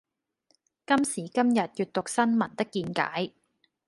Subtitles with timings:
[0.87, 3.35] 今時今日閱讀新聞的見解